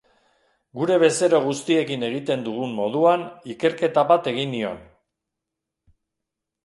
Gure 0.79 0.95
bezero 1.01 1.41
guztiekin 1.43 2.07
egiten 2.07 2.45
dugun 2.49 2.73
moduan, 2.79 3.27
ikerketa 3.57 4.07
bat 4.13 4.31
egin 4.35 4.51
nion. 4.55 4.83